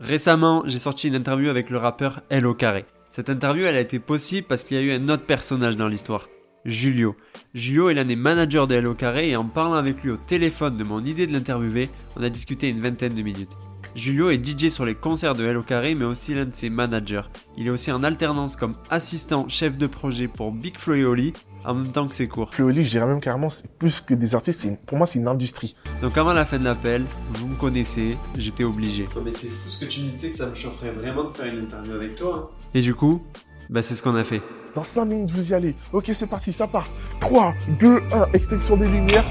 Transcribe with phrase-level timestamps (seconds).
[0.00, 2.86] Récemment, j'ai sorti une interview avec le rappeur Hello Carré.
[3.10, 5.88] Cette interview, elle a été possible parce qu'il y a eu un autre personnage dans
[5.88, 6.30] l'histoire.
[6.64, 7.16] Julio.
[7.52, 10.78] Julio est l'un des managers de Hello Carré et en parlant avec lui au téléphone
[10.78, 13.52] de mon idée de l'interviewer, on a discuté une vingtaine de minutes.
[13.94, 17.28] Julio est DJ sur les concerts de Hello Carré mais aussi l'un de ses managers.
[17.58, 21.32] Il est aussi en alternance comme assistant chef de projet pour Big Flo et
[21.64, 22.52] en même temps que ses cours.
[22.54, 24.96] Flo et Oli, je dirais même carrément, c'est plus que des artistes, c'est une- pour
[24.98, 25.76] moi c'est une industrie.
[26.02, 27.04] Donc avant la fin de l'appel,
[27.34, 29.08] vous me connaissez, j'étais obligé.
[29.24, 31.46] mais c'est fou ce que tu me disais que ça me chaufferait vraiment de faire
[31.46, 32.50] une interview avec toi.
[32.74, 33.22] Et du coup,
[33.68, 34.42] bah c'est ce qu'on a fait.
[34.74, 35.74] Dans 5 minutes, vous y allez.
[35.92, 36.86] Ok, c'est parti, ça part.
[37.20, 39.24] 3, 2, 1, extinction des lumières.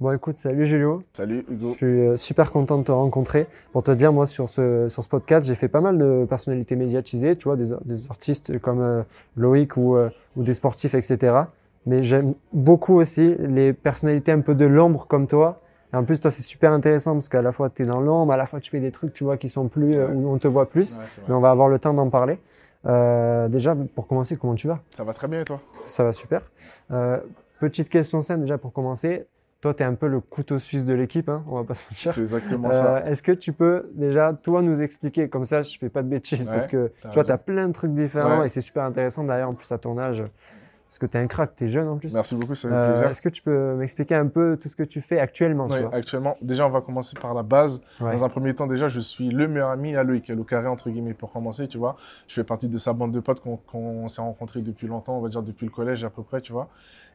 [0.00, 1.04] Bon, écoute, salut Julio.
[1.12, 1.70] Salut Hugo.
[1.72, 3.46] Je suis euh, super content de te rencontrer.
[3.72, 6.74] Pour te dire, moi, sur ce, sur ce podcast, j'ai fait pas mal de personnalités
[6.74, 9.02] médiatisées, tu vois, des, des artistes comme euh,
[9.36, 11.42] Loïc ou, euh, ou des sportifs, etc.
[11.86, 15.60] Mais j'aime beaucoup aussi les personnalités un peu de l'ombre comme toi.
[15.92, 18.32] Et en plus, toi, c'est super intéressant parce qu'à la fois, tu es dans l'ombre,
[18.32, 20.38] à la fois, tu fais des trucs, tu vois, qui sont plus, euh, où on
[20.38, 20.96] te voit plus.
[20.96, 21.04] Ouais.
[21.28, 22.40] Mais on va avoir le temps d'en parler.
[22.86, 24.80] Euh, déjà, pour commencer, comment tu vas?
[24.96, 25.60] Ça va très bien et toi?
[25.86, 26.42] Ça va super.
[26.90, 27.18] Euh,
[27.60, 29.26] petite question simple déjà pour commencer.
[29.64, 31.84] Toi, tu es un peu le couteau suisse de l'équipe, hein, on va pas se
[31.90, 32.12] mentir.
[32.12, 33.08] C'est exactement Euh, ça.
[33.10, 36.42] Est-ce que tu peux déjà, toi, nous expliquer, comme ça, je fais pas de bêtises,
[36.42, 37.24] Ouais, parce que tu vois, raison.
[37.24, 38.44] tu as plein de trucs différents Ouais.
[38.44, 40.22] et c'est super intéressant d'ailleurs, en plus à ton âge,
[40.94, 42.14] parce que tu es un crack, tu es jeune en plus.
[42.14, 43.08] Merci beaucoup, ça fait Euh, plaisir.
[43.08, 45.80] Est-ce que tu peux m'expliquer un peu tout ce que tu fais actuellement tu Ouais,
[45.82, 47.80] vois actuellement, déjà, on va commencer par la base.
[48.00, 48.12] Ouais.
[48.12, 50.68] Dans un premier temps, déjà, je suis le meilleur ami à Loïc, à le carré,
[50.68, 51.96] entre guillemets, pour commencer, tu vois.
[52.28, 55.28] Je fais partie de sa bande de potes qu'on s'est rencontrés depuis longtemps, on va
[55.28, 56.68] dire depuis le collège à peu près, tu vois.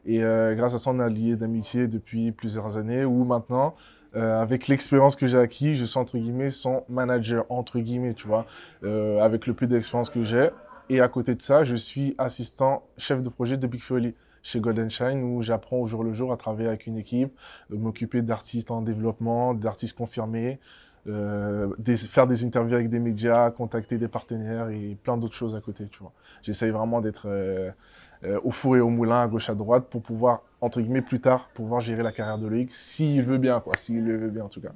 [0.04, 3.74] Et euh, grâce à ça, on a lié d'amitié depuis plusieurs années, où maintenant,
[4.14, 8.26] euh, avec l'expérience que j'ai acquis, je suis, entre guillemets, son manager, entre guillemets, tu
[8.26, 8.44] vois,
[8.84, 10.50] euh, avec le peu d'expérience que j'ai.
[10.90, 14.58] Et à côté de ça, je suis assistant chef de projet de Big Foley chez
[14.58, 17.32] Golden Shine où j'apprends au jour le jour à travailler avec une équipe,
[17.72, 20.58] euh, m'occuper d'artistes en développement, d'artistes confirmés,
[21.06, 21.68] euh,
[22.08, 25.84] faire des interviews avec des médias, contacter des partenaires et plein d'autres choses à côté.
[26.42, 27.70] J'essaye vraiment d'être euh,
[28.42, 31.50] au four et au moulin, à gauche, à droite, pour pouvoir, entre guillemets, plus tard,
[31.54, 34.48] pouvoir gérer la carrière de Loïc, s'il veut bien, quoi, s'il le veut bien, en
[34.48, 34.72] tout cas.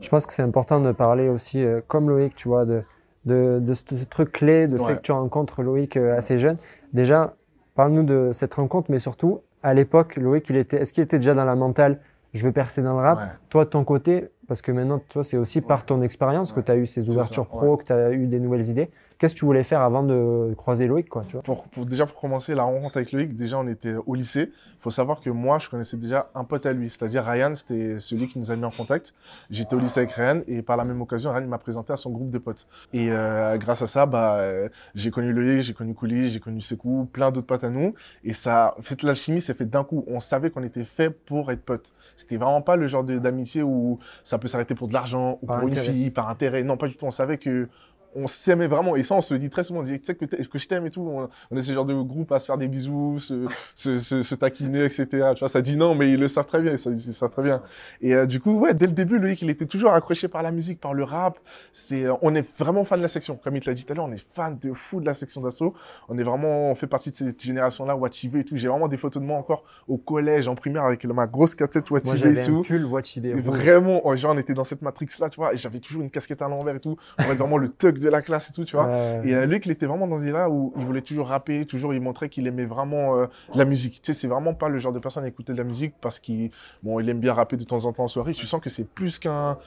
[0.00, 2.82] Je pense que c'est important de parler aussi, comme Loïc, tu vois, de,
[3.24, 4.86] de, de ce, ce truc clé, de Ouais.
[4.86, 6.56] fait que tu rencontres Loïc euh, assez jeune.
[6.92, 7.34] Déjà,
[7.74, 11.34] parle-nous de cette rencontre, mais surtout, à l'époque, Loïc, il était, est-ce qu'il était déjà
[11.34, 12.00] dans la mentale,
[12.34, 13.18] je veux percer dans le rap?
[13.18, 13.24] Ouais.
[13.48, 16.72] Toi, de ton côté, parce que maintenant, toi, c'est aussi par ton expérience que tu
[16.72, 18.90] as eu ces ouvertures ça, pro, que tu as eu des nouvelles idées.
[19.22, 21.42] Qu'est-ce que tu voulais faire avant de croiser Loïc, quoi, tu vois?
[21.44, 24.50] Pour, pour- déjà pour commencer la rencontre avec Loïc, déjà on était au lycée.
[24.50, 28.00] Il faut savoir que moi je connaissais déjà un pote à lui, c'est-à-dire Ryan, c'était
[28.00, 29.14] celui qui nous a mis en contact.
[29.48, 32.10] J'étais au lycée avec Ryan et par la même occasion Ryan m'a présenté à son
[32.10, 32.66] groupe de potes.
[32.92, 36.60] Et euh, grâce à ça, bah euh, j'ai connu Loïc, j'ai connu Kouli, j'ai connu
[36.60, 37.94] Sekou, plein d'autres potes à nous.
[38.24, 40.04] Et ça, en fait l'alchimie s'est fait d'un coup.
[40.08, 41.92] On savait qu'on était fait pour être potes.
[42.16, 45.60] C'était vraiment pas le genre d'amitié où ça peut s'arrêter pour de l'argent ou Par
[45.60, 46.64] pour une fille, par intérêt.
[46.64, 47.06] Non, pas du tout.
[47.06, 47.68] On savait que
[48.14, 48.96] on s'aimait vraiment.
[48.96, 49.80] Et ça, on se le dit très souvent.
[49.80, 50.26] On dit, tu sais que,
[50.58, 51.02] je t'aime et tout.
[51.02, 54.22] On, on est ce genre de groupe à se faire des bisous, se, se, se,
[54.22, 55.06] se taquiner, etc.
[55.34, 56.72] Tu vois, ça dit non, mais ils le savent très bien.
[56.72, 57.62] Ils le savent très bien.
[58.00, 60.52] Et euh, du coup, ouais, dès le début, Loïc, il était toujours accroché par la
[60.52, 61.38] musique, par le rap.
[61.72, 63.36] C'est, euh, on est vraiment fan de la section.
[63.36, 65.14] Comme il te l'a dit tout à l'heure, on est fan de fou de la
[65.14, 65.74] section d'assaut.
[66.08, 68.56] On est vraiment, on fait partie de cette génération-là, Watchivé et tout.
[68.56, 71.82] J'ai vraiment des photos de moi encore au collège, en primaire, avec ma grosse et
[71.82, 72.62] tout.
[72.62, 73.44] pull Watchibé Et rouge.
[73.44, 76.48] vraiment, genre, on était dans cette matrix-là, tu vois, et j'avais toujours une casquette à
[76.48, 76.96] l'envers et tout.
[77.18, 78.86] On être vraiment le thug de la classe et tout, tu vois.
[78.86, 79.22] Ouais.
[79.24, 81.94] Et euh, lui, il était vraiment dans ce là où il voulait toujours rapper, toujours
[81.94, 84.02] il montrait qu'il aimait vraiment euh, la musique.
[84.02, 86.20] Tu sais, c'est vraiment pas le genre de personne à écouter de la musique parce
[86.20, 86.50] qu'il
[86.82, 88.32] bon, il aime bien rapper de temps en temps en soirée.
[88.32, 89.58] Tu sens que c'est plus qu'un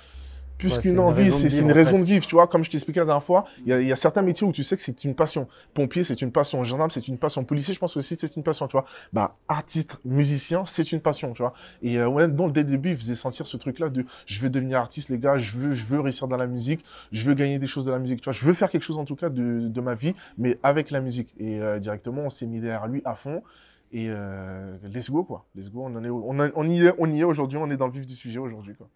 [0.57, 2.47] plus Ouais, qu'une une envie, c'est une raison de vivre, tu vois.
[2.47, 4.75] Comme je t'expliquais la dernière fois, il y y a certains métiers où tu sais
[4.75, 5.47] que c'est une passion.
[5.73, 6.63] Pompier, c'est une passion.
[6.63, 7.43] Gendarme, c'est une passion.
[7.43, 8.85] Policier, je pense aussi que c'est une passion, tu vois.
[9.13, 11.53] Bah, artiste, musicien, c'est une passion, tu vois.
[11.81, 14.49] Et euh, ouais, donc dès le début, il faisait sentir ce truc-là de je veux
[14.49, 17.59] devenir artiste, les gars, je veux, je veux réussir dans la musique, je veux gagner
[17.59, 18.33] des choses de la musique, tu vois.
[18.33, 21.01] Je veux faire quelque chose en tout cas de, de ma vie, mais avec la
[21.01, 21.33] musique.
[21.37, 23.43] Et euh, directement, on s'est mis derrière lui à fond.
[23.91, 25.45] Et euh, let's go, quoi.
[25.55, 25.83] Let's go.
[25.85, 27.87] On, en est, on, a- on y est, on y est aujourd'hui, on est dans
[27.87, 28.87] le vif du sujet aujourd'hui, quoi.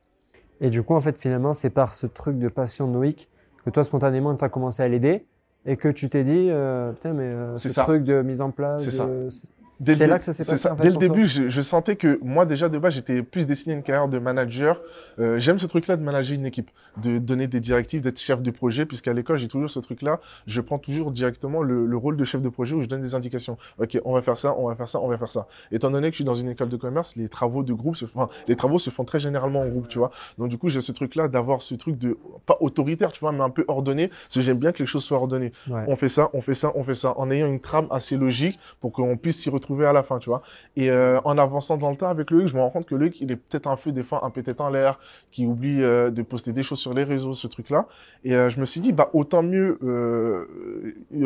[0.62, 3.30] Et du coup, en fait, finalement, c'est par ce truc de passion de Noïc
[3.66, 5.26] que toi, spontanément, tu as commencé à l'aider
[5.66, 7.84] et que tu t'es dit, euh, putain, mais euh, ce ça.
[7.84, 8.86] truc de mise en place.
[8.86, 9.28] De-.
[9.96, 10.74] C'est- là que ça s'est passé, ça.
[10.74, 13.48] en fait, Dès le début, je, je sentais que moi, déjà, de base, j'étais plus
[13.48, 14.82] destiné à une carrière de manager.
[15.20, 16.70] Euh, J'aime ce truc-là de manager une équipe,
[17.02, 20.20] de donner des directives, d'être chef de projet, puisqu'à l'école, j'ai toujours ce truc-là.
[20.48, 23.16] Je prends toujours directement le, le rôle de chef de projet où je donne des
[23.16, 23.58] indications.
[23.80, 25.48] OK, on va faire ça, on va faire ça, on va faire ça.
[25.72, 28.06] Étant donné que je suis dans une école de commerce, les travaux de groupe se
[28.06, 30.12] font, enfin, les travaux se font très généralement en groupe, tu vois.
[30.38, 33.42] Donc, du coup, j'ai ce truc-là d'avoir ce truc de, pas autoritaire, tu vois, mais
[33.42, 35.84] un peu ordonné, parce que j'aime bien que les choses soient ordonnées Ouais.
[35.88, 38.60] on fait ça, on fait ça, on fait ça, en ayant une trame assez logique
[38.82, 40.42] pour qu'on puisse s'y retrouver à la fin, tu vois.
[40.76, 43.20] Et euh, en avançant dans le temps avec Loïc, je me rends compte que Loïc,
[43.22, 45.00] il est peut-être un peu des fois un peu tête en l'air,
[45.32, 47.88] qui oublie euh, de poster des choses sur les réseaux, ce truc-là.
[48.24, 49.78] Et euh, je me suis dit, bah autant mieux,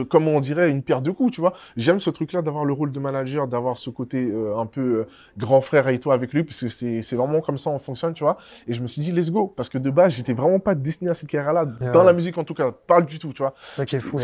[0.09, 1.53] comme on dirait, une pierre deux coups, tu vois.
[1.77, 5.05] J'aime ce truc-là d'avoir le rôle de manager, d'avoir ce côté un peu
[5.37, 8.23] grand frère et toi avec lui, parce que c'est vraiment comme ça on fonctionne, tu
[8.23, 8.37] vois.
[8.67, 11.09] Et je me suis dit, let's go, parce que de base, j'étais vraiment pas destiné
[11.09, 13.53] à cette carrière-là, Ouais, dans la musique en tout cas, pas du tout, tu vois.
[13.69, 14.17] C'est ça qui est fou.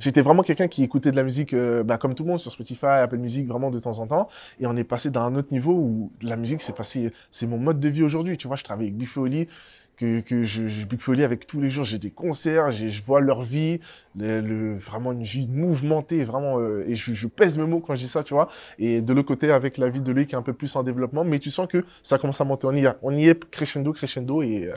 [0.00, 1.54] J'étais vraiment quelqu'un qui écoutait de la musique,
[1.84, 4.28] bah, comme tout le monde, sur Spotify, Apple Music, vraiment de temps en temps.
[4.60, 7.80] Et on est passé d'un autre niveau où la musique, c'est passé, c'est mon mode
[7.80, 8.36] de vie aujourd'hui.
[8.38, 9.48] Tu vois, je travaille avec Big Flo Oli,
[9.96, 11.84] que, que je, je Big Flo Oli avec tous les jours.
[11.84, 13.80] J'ai des concerts, je vois leur vie,
[14.16, 16.58] le, vraiment une vie mouvementée, vraiment.
[16.60, 18.48] euh, et je, pèse mes mots quand je dis ça, tu vois.
[18.78, 20.82] Et de l'autre côté, avec la vie de lui qui est un peu plus en
[20.82, 22.66] développement, mais tu sens que ça commence à monter.
[22.66, 24.74] On y, est- on y est crescendo, crescendo, et euh,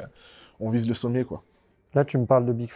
[0.60, 1.44] on vise le sommet, quoi.
[1.94, 2.70] Là, tu me parles de Big.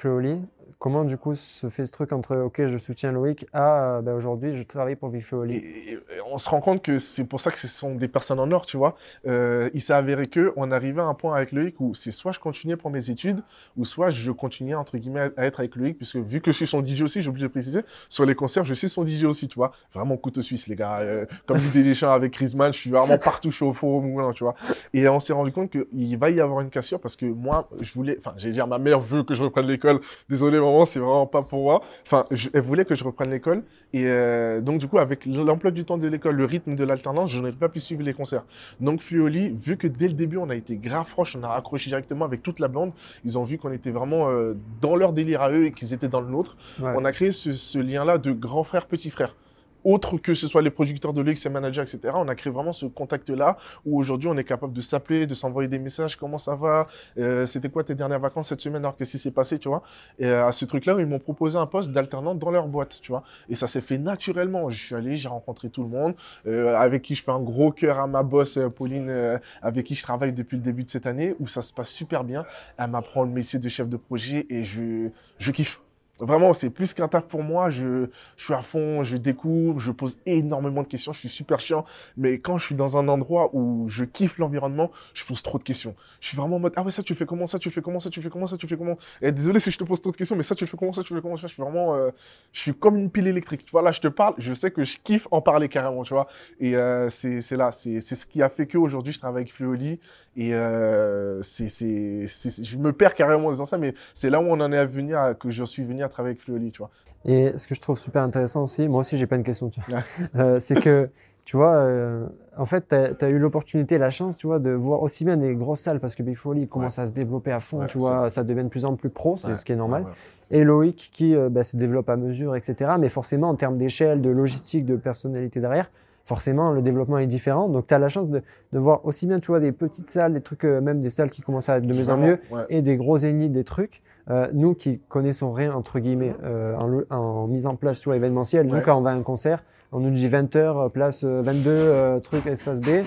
[0.79, 4.13] Comment, du coup, se fait ce truc entre OK, je soutiens Loïc à euh, ben,
[4.13, 5.99] aujourd'hui, je travaille pour Big Et, et-
[6.31, 8.65] on se rend compte que c'est pour ça que ce sont des personnes en or,
[8.65, 8.95] tu vois.
[9.27, 12.31] Euh, il s'est avéré que on arrivait à un point avec Loïc où c'est soit
[12.31, 13.41] je continuais pour mes études,
[13.77, 16.67] ou soit je continuais entre guillemets à être avec Loïc, puisque vu que je suis
[16.67, 19.47] son DJ aussi, j'ai oublié de préciser, sur les concerts, je suis son DJ aussi,
[19.47, 19.71] tu vois.
[19.93, 20.99] Vraiment couteau suisse, les gars.
[21.01, 23.95] Euh, comme dit Deschamps avec Chris Mann, je suis vraiment partout, je suis au four
[23.95, 24.55] au moulin, tu vois.
[24.93, 27.93] Et on s'est rendu compte qu'il va y avoir une cassure parce que moi, je
[27.93, 29.99] voulais, enfin, j'allais dire, ma mère veut que je reprenne l'école.
[30.29, 31.81] Désolé, c'est vraiment pas pour moi.
[32.05, 33.63] Enfin, je- elle voulait que je reprenne l'école.
[33.93, 37.29] Et euh, donc, du coup, avec l'emploi du temps de l'école, le rythme de l'alternance,
[37.31, 38.43] je n'aurais pas pu suivre les concerts.
[38.79, 41.89] Donc, Fluoli, vu que dès le début, on a été grave proche, on a accroché
[41.89, 42.91] directement avec toute la bande,
[43.25, 46.07] ils ont vu qu'on était vraiment euh, dans leur délire à eux et qu'ils étaient
[46.07, 46.55] dans le nôtre.
[46.81, 46.93] Ouais.
[46.95, 49.35] On a créé ce, ce lien-là de grand frère, petit frère.
[49.83, 51.99] Autre que ce soit les producteurs de l'X, les managers, etc.
[52.15, 55.67] On a créé vraiment ce contact-là où aujourd'hui on est capable de s'appeler, de s'envoyer
[55.69, 56.15] des messages.
[56.17, 56.87] Comment ça va
[57.17, 59.83] Euh, C'était quoi tes dernières vacances cette semaine Alors qu'est-ce qui s'est passé, tu vois?
[60.19, 63.11] Et euh, à ce truc-là, ils m'ont proposé un poste d'alternant dans leur boîte, tu
[63.11, 63.23] vois.
[63.49, 64.69] Et ça s'est fait naturellement.
[64.69, 66.15] Je suis allé, j'ai rencontré tout le monde,
[66.47, 69.85] euh, avec qui je fais un gros cœur à ma boss euh, Pauline, euh, avec
[69.85, 72.45] qui je travaille depuis le début de cette année, où ça se passe super bien.
[72.77, 75.79] Elle m'apprend le métier de chef de projet et je, je kiffe.
[76.21, 77.69] Vraiment, c'est plus qu'un taf pour moi.
[77.71, 78.07] Je,
[78.38, 81.13] suis à fond, je découvre, je pose énormément de questions.
[81.13, 81.83] Je suis super chiant.
[82.15, 85.63] Mais quand je suis dans un endroit où je kiffe l'environnement, je pose trop de
[85.63, 85.95] questions.
[86.19, 88.00] Je suis vraiment en mode, ah ouais, ça tu fais comment, ça tu fais comment,
[88.00, 88.97] ça tu fais comment, ça tu fais comment?
[89.21, 91.03] Et désolé si je te pose trop de questions, mais ça tu fais comment, ça
[91.03, 91.35] tu fais comment?
[91.35, 92.12] Je suis vraiment, euh,
[92.53, 93.65] je suis comme une pile électrique.
[93.65, 96.13] Tu vois, là, je te parle, je sais que je kiffe en parler carrément, tu
[96.13, 96.27] vois.
[96.59, 100.00] Et euh, c'est là, c'est ce qui a fait qu'aujourd'hui, je travaille avec Fluoli.
[100.37, 104.39] Et euh, c'est, c'est, c'est- je me perds carrément en disant ça, mais c'est là
[104.39, 106.89] où on en est à, que je suis venu à travailler avec Fluoli, tu vois.
[107.25, 109.81] Et ce que je trouve super intéressant aussi, moi aussi j'ai pas une question, tu
[109.87, 109.99] vois.
[110.35, 111.09] Euh, c'est que,
[111.43, 112.25] tu vois, euh,
[112.57, 112.95] en fait, tu
[113.25, 116.15] as, eu l'opportunité, la chance, tu vois, de voir aussi bien des grosses salles, parce
[116.15, 118.69] que Big Foley commence à se développer à fond, Ouais, tu vois, ça devient de
[118.69, 119.55] plus en plus pro, c'est Ouais.
[119.55, 120.05] ce qui est normal.
[120.49, 122.91] Et Loïc qui bah, se développe à mesure, etc.
[122.99, 125.89] Mais forcément, en termes d'échelle, de logistique, de personnalité derrière,
[126.31, 127.67] forcément, le développement est différent.
[127.67, 128.41] Donc, tu as la chance de,
[128.71, 131.29] de voir aussi bien, tu vois, des petites salles, des trucs, euh, même des salles
[131.29, 132.61] qui commencent à être de mieux en mieux, ouais.
[132.69, 134.01] et des gros zéniths, des trucs.
[134.29, 138.65] Euh, nous qui connaissons rien, entre guillemets, euh, en, mise en place, tu vois, événementielle,
[138.65, 138.81] nous, Ouais.
[138.81, 139.61] quand on va à un concert,
[139.91, 143.03] on nous dit 20h, place euh, 22, euh, truc, espace B, Ouais.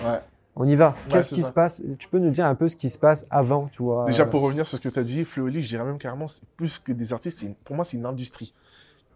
[0.55, 0.95] on y va.
[1.09, 1.49] Qu'est-ce qui ça.
[1.49, 1.83] se passe?
[1.99, 4.43] Tu peux nous dire un peu ce qui se passe avant, tu vois Déjà, pour
[4.43, 6.93] revenir sur ce que tu as dit, Fluoli, je dirais même carrément, c'est plus que
[6.93, 8.53] des artistes, pour moi, c'est une industrie.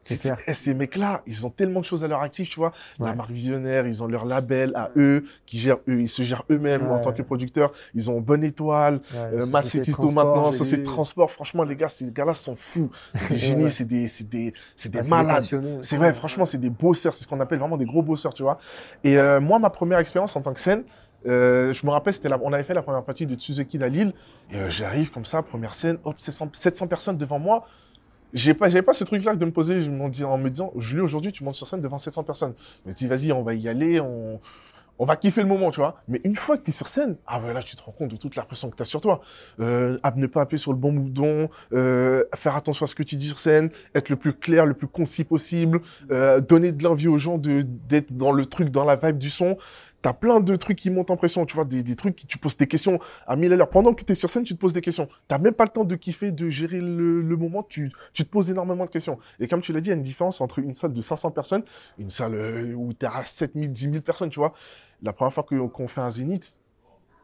[0.00, 2.72] C'est c'est- Ces mecs-là, ils ont tellement de choses à leur actif, tu vois.
[2.98, 3.06] Ouais.
[3.08, 6.44] La marque visionnaire, ils ont leur label à eux, qui gèrent eux, ils se gèrent
[6.50, 7.72] eux-mêmes en tant que producteurs.
[7.94, 11.30] Ils ont Bonne Étoile, ouais, euh, transport, maintenant, Société de Transport.
[11.30, 12.90] Franchement, les gars, ces gars-là sont fous.
[13.14, 15.42] C'est des génies, c'est des, c'est des, c'est des Ah, malades.
[15.82, 17.14] C'est vrai, franchement, c'est des bosseurs.
[17.14, 18.58] C'est ce qu'on appelle vraiment des gros bosseurs, tu vois.
[19.04, 20.84] Et euh, moi, ma première expérience en tant que scène,
[21.26, 24.12] euh, je me rappelle, c'était on avait fait la première partie de Tsuzuki à Lille.
[24.52, 27.66] Et euh, j'arrive comme ça, première scène, hop, 700, 700 personnes devant moi.
[28.34, 31.00] J'ai pas, j'avais pas ce truc-là de me poser je dis- en me disant, Julie,
[31.00, 32.54] aujourd'hui, tu montes sur scène devant 700 personnes.
[32.84, 34.40] Je me dis, vas-y, on va y aller, on,
[34.98, 36.02] on va kiffer le moment, tu vois.
[36.08, 38.10] Mais une fois que tu es sur scène, ah ouais, là, tu te rends compte
[38.10, 39.20] de toute la pression que tu as sur toi.
[39.60, 43.16] Euh, ne pas appuyer sur le bon bouton, euh, faire attention à ce que tu
[43.16, 45.80] dis sur scène, être le plus clair, le plus concis possible,
[46.10, 49.30] euh, donner de l'envie aux gens de d'être dans le truc, dans la vibe du
[49.30, 49.56] son.
[50.08, 52.56] T'as plein de trucs qui montent en pression, tu vois, des, trucs qui tu poses
[52.56, 53.68] des questions à mille à l'heure.
[53.68, 55.06] Pendant que tu es sur scène, tu te poses des questions.
[55.28, 58.50] T'as même pas le temps de kiffer, de gérer le, moment, tu, tu te poses
[58.50, 59.18] énormément de questions.
[59.38, 61.30] Et comme tu l'as dit, il y a une différence entre une salle de 500
[61.32, 61.62] personnes,
[61.98, 64.54] une salle euh, où t'es à 7000, 10 000 personnes, tu vois.
[65.02, 66.58] La première fois qu'on fait un zénith,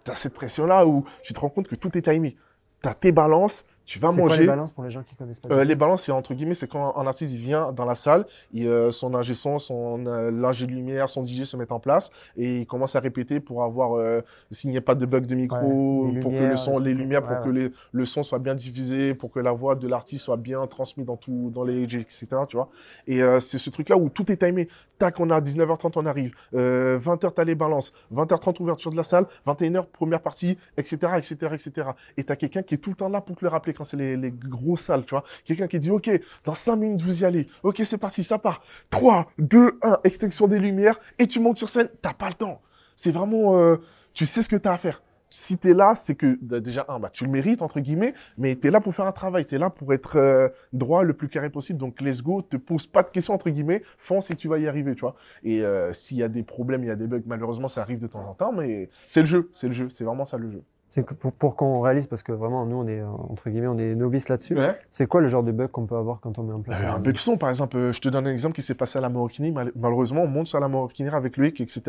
[0.05, 2.37] t'as cette pression-là où tu te rends compte que tout est timé.
[2.83, 4.41] T'as tes balances, Tu vas quoi manger.
[4.43, 6.33] les balances pour les gens qui connaissent pas Euh, du tout les balances, c'est entre
[6.33, 9.59] guillemets, c'est quand un artiste il vient dans la salle, il, euh, son ingé son,
[9.59, 13.01] son euh, l'ingé de lumière, son DJ se mettent en place et il commence à
[13.01, 16.37] répéter pour avoir euh, s'il n'y ait pas de bug de micro, Ouais, pour que
[16.45, 19.39] le son, les lumières, ouais, pour que les- le son soit bien diffusé, pour que
[19.41, 22.27] la voix de l'artiste soit bien transmise dans tout, dans les etc.
[22.49, 22.71] Tu vois.
[23.07, 24.69] Et euh, c'est ce truc-là où tout est timé.
[24.97, 26.33] Tac, on a 19h30, on arrive.
[26.55, 27.93] Euh, 20h, t'as les balances.
[28.15, 29.27] 20h30, ouverture de la salle.
[29.47, 31.89] 21h, première partie, etc., etc., etc.
[32.17, 33.97] Et t'as quelqu'un qui est tout le temps là pour te le rappeler quand c'est
[33.97, 35.25] les, grosses salles, tu vois.
[35.45, 36.11] Quelqu'un qui dit, OK,
[36.45, 37.49] dans 5 minutes, vous y allez.
[37.63, 38.63] OK, c'est parti, ça part.
[38.91, 40.99] 3, 2, 1, extinction des lumières.
[41.19, 41.89] Et tu montes sur scène.
[42.03, 42.61] T'as pas le temps.
[42.97, 43.77] C'est vraiment, euh,
[44.13, 45.03] tu sais ce que t'as à faire.
[45.37, 48.55] Si t'es là, c'est que bah, déjà un, bah tu le mérites entre guillemets, mais
[48.55, 51.51] t'es là pour faire un travail, t'es là pour être euh, droit le plus carré
[51.51, 51.77] possible.
[51.81, 54.69] Donc let's go, te pose pas de questions entre guillemets, fonce et tu vas y
[54.69, 55.17] arriver, tu vois.
[55.43, 58.01] Et euh, s'il y a des problèmes, il y a des bugs, malheureusement ça arrive
[58.01, 60.53] de temps en temps, mais c'est le jeu, c'est le jeu, c'est vraiment ça le
[60.53, 60.63] jeu.
[60.95, 63.79] C'est pour, pour qu'on réalise, parce que vraiment, nous, on est, euh, entre guillemets, on
[63.79, 64.57] est novices là-dessus.
[64.57, 64.79] Ouais.
[64.91, 66.87] C'est quoi le genre de bug qu'on peut avoir quand on met en place Euh,
[66.89, 68.99] un un- bug son, par exemple, euh, je te donne un exemple qui s'est passé
[68.99, 69.09] à la.
[69.09, 71.83] Mal- malheureusement, on monte sur la maroquinerie avec Loïc, etc.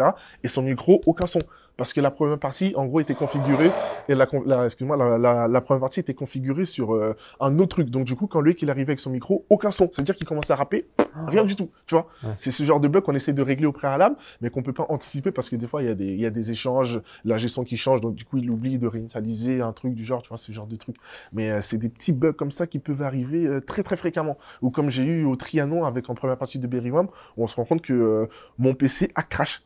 [0.43, 1.37] Et son micro, aucun son.
[1.77, 3.69] Parce que la première partie, en gros, était configurée,
[4.07, 4.25] et la,
[4.65, 7.89] excuse-moi, la, la, la première partie était configurée sur euh, un autre truc.
[7.89, 9.89] Donc, du coup, quand Loïc, il arrivait avec son micro, aucun son.
[9.91, 10.87] C'est-à-dire qu'il commençait à rapper,
[11.27, 12.07] rien du tout, tu vois.
[12.23, 12.29] Ouais.
[12.37, 14.85] C'est ce genre de bug qu'on essaie de régler au préalable, mais qu'on peut pas
[14.87, 17.37] anticiper parce que des fois, il y a des, il y a des échanges, la
[17.37, 20.29] gestion qui change, donc du coup, il oublie de réinitialiser un truc du genre, tu
[20.29, 20.95] vois, ce genre de truc.
[21.33, 24.37] Mais euh, c'est des petits bugs comme ça qui peuvent arriver euh, très très fréquemment.
[24.61, 27.55] Ou comme j'ai eu au Trianon avec en première partie de Berrywam, où on se
[27.55, 28.25] rend compte que euh,
[28.57, 29.61] mon PC a crash.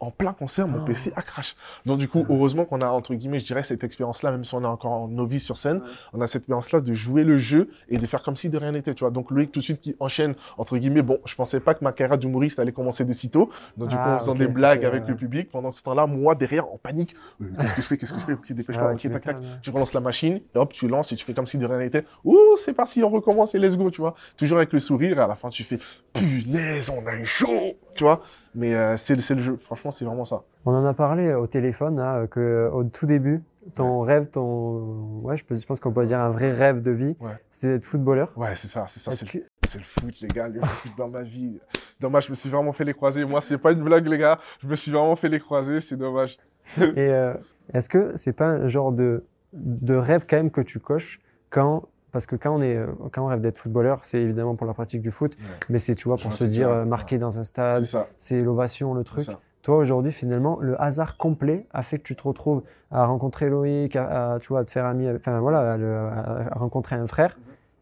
[0.00, 0.84] En plein concert, mon Ah.
[0.84, 1.54] PC a crash.
[1.86, 4.62] Donc du coup, heureusement qu'on a, entre guillemets, je dirais, cette expérience-là, même si on
[4.62, 5.82] est encore en novice sur scène,
[6.12, 8.72] on a cette expérience-là de jouer le jeu et de faire comme si de rien
[8.72, 9.10] n'était, tu vois.
[9.10, 11.92] Donc Loïc, tout de suite, qui enchaîne, entre guillemets, bon, je pensais pas que ma
[11.92, 13.50] carrière d'humoriste allait commencer de sitôt.
[13.76, 14.38] Donc du coup, Ah, en faisant ok.
[14.38, 15.10] des blagues avec ouais.
[15.10, 18.12] le public, pendant ce temps-là, moi, derrière, en panique, euh, qu'est-ce que je fais, qu'est-ce
[18.12, 19.36] que je fais, ok, dépêche-toi, Ah ok, tac, tac.
[19.62, 21.78] Tu relances la machine, et hop, tu lances et tu fais comme si de rien
[21.78, 22.04] n'était.
[22.24, 24.14] Ouh, c'est parti, on recommence et let's go, tu vois.
[24.36, 25.78] Toujours avec le sourire, et à la fin, tu fais,
[26.12, 28.22] punaise, on a eu chaud, tu vois.
[28.54, 30.42] Mais euh, c'est le- c'est jeu, franchement, c'est vraiment ça.
[30.64, 33.42] On en a parlé au téléphone, là, euh, que au tout début,
[33.74, 36.90] ton rêve, ton, ouais, je, peux- je pense qu'on peut dire un vrai rêve de
[36.90, 37.32] vie, Ouais.
[37.50, 38.30] c'était d'être footballeur.
[38.36, 41.08] Ouais, c'est ça, c'est ça, c'est que- c'est le foot, les gars, le foot dans
[41.08, 41.58] ma vie.
[42.00, 43.24] Dommage, je me suis vraiment fait les croiser.
[43.24, 44.38] Moi, c'est pas une blague, les gars.
[44.62, 46.38] Je me suis vraiment fait les croiser, c'est dommage.
[46.78, 47.34] Et euh,
[47.72, 51.20] est-ce que c'est pas un genre de, de rêve quand même que tu coches
[51.50, 51.84] quand
[52.14, 54.72] parce que quand on est euh, quand on rêve d'être footballeur, c'est évidemment pour la
[54.72, 55.44] pratique du foot, Ouais.
[55.68, 57.84] mais c'est tu vois pour se dire euh, marqué dans un stade,
[58.18, 59.26] c'est l'ovation, le truc.
[59.62, 63.96] Toi aujourd'hui finalement, le hasard complet a fait que tu te retrouves à rencontrer Loïc,
[63.96, 66.94] à, à, tu vois, à te faire ami, enfin voilà, à, le- à- à rencontrer
[66.96, 67.36] un frère.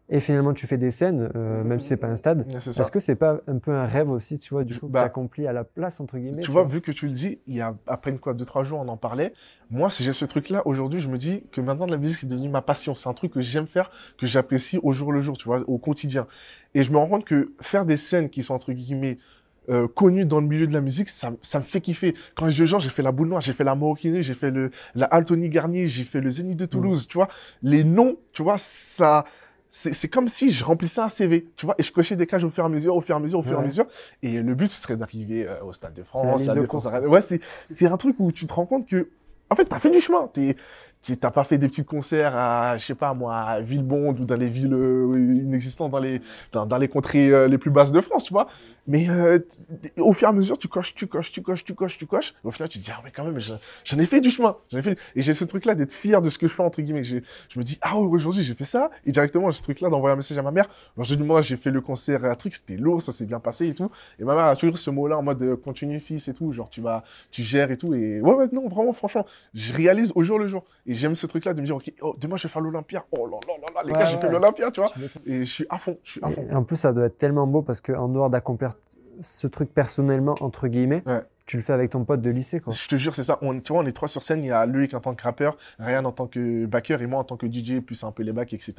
[0.09, 2.45] Et finalement, tu fais des scènes, euh, même si c'est pas un stade.
[2.59, 2.81] Ça.
[2.81, 5.05] Est-ce que c'est pas un peu un rêve aussi, tu vois, du coup, Bah, que
[5.05, 7.61] t'accomplis à la place entre guillemets Tu vois, vu que tu le dis, il y
[7.61, 9.33] a à peine quoi, deux, trois jours, on en parlait.
[9.71, 12.49] Moi, si j'ai ce truc-là, aujourd'hui, je me dis que maintenant, la musique, c'est devenu
[12.49, 12.95] ma passion.
[12.95, 15.77] C'est un truc que j'aime faire, que j'apprécie au jour le jour, tu vois, au
[15.77, 16.27] quotidien.
[16.75, 19.17] Et je me rends compte que faire des scènes qui sont, entre guillemets,
[19.69, 22.13] euh, connues dans le milieu de la musique, ça, ça me fait kiffer.
[22.35, 24.71] Quand je genre, j'ai fait la boule noire, j'ai fait la maroquinerie, j'ai fait le,
[24.93, 27.29] la Anthony Garnier, j'ai fait le Zénith de Toulouse, tu vois.
[27.61, 29.23] Les noms, tu vois, ça,
[29.75, 32.51] c'est comme si je remplissais un CV, tu vois, et je cochais des cages au
[32.51, 33.87] fur et à mesure, au fur et à mesure, au fur et à mesure.
[34.21, 36.87] Et le but, ce serait d'arriver euh, au Stade de France, Stade de de France.
[37.07, 39.09] Ouais, c'est, un truc où tu te rends compte que,
[39.49, 40.29] en fait, t'as fait du chemin.
[41.19, 44.35] T'as pas fait des petits concerts à, je sais pas moi, à Villebonde ou dans
[44.35, 47.99] les villes euh, inexistantes dans les, dans, dans les contrées euh, les plus basses de
[47.99, 48.47] France, tu vois.
[48.85, 49.39] Mais euh,
[49.99, 52.33] au fur et à mesure, tu coches, tu coches, tu coches, tu coches, tu coches.
[52.43, 54.57] Et au final, tu te dis, ah mais quand même, j'en ai fait du chemin.
[54.71, 54.97] J'en ai fait...
[55.15, 57.03] Et j'ai ce truc-là d'être fier de ce que je fais, entre guillemets.
[57.03, 58.89] J'ai- Je me dis, ah ouais, aujourd'hui, j'ai fait ça.
[59.05, 60.67] Et directement, j'ai ce truc-là d'envoyer un message à ma mère.
[60.97, 63.73] Alors, moi, j'ai fait le concert à truc, c'était lourd, ça s'est bien passé et
[63.73, 63.89] tout.
[64.19, 66.51] Et ma mère a toujours ce mot-là en mode euh, continue, fils et tout.
[66.51, 67.93] Genre, tu vas, tu gères et tout.
[67.93, 70.65] Et ouais, ouais, non, vraiment, franchement, je réalise au jour le jour.
[70.85, 73.05] Et j'aime ce truc-là de me dire, ok, oh, demain, je vais faire l'Olympia.
[73.17, 74.21] Oh là là là là, les Ouais, gars, j'ai ouais.
[74.21, 74.91] fait l'Olympia, tu vois.
[75.25, 76.45] Et je suis à fond, je suis à fond.
[76.51, 78.71] Et en plus, ça doit être tellement beau parce qu'en dehors d'accomplir
[79.21, 81.21] ce truc personnellement, entre guillemets, Ouais.
[81.45, 82.59] tu le fais avec ton pote de lycée.
[82.59, 82.73] Quoi.
[82.73, 83.37] Je te jure, c'est ça.
[83.41, 84.43] On, tu vois, on est trois sur scène.
[84.43, 87.19] Il y a Loïc en tant que rappeur, Ryan en tant que backer et moi
[87.19, 88.73] en tant que DJ, plus un peu les backs, etc.